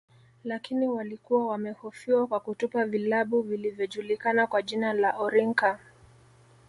[0.43, 5.79] Lakini walikuwa wamehofiwa kwa kutupa vilabu vilvyojulikana kwa jina la orinka